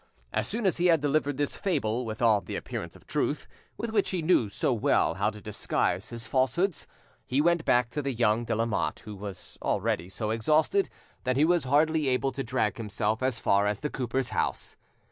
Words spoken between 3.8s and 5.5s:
which he knew so well how to